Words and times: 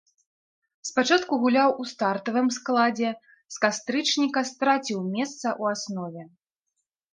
Спачатку 0.89 1.33
гуляў 1.43 1.69
у 1.83 1.85
стартавым 1.91 2.49
складзе, 2.57 3.09
з 3.57 3.63
кастрычніка 3.67 4.39
страціў 4.53 4.99
месца 5.15 5.47
ў 5.61 5.77
аснове. 5.77 6.21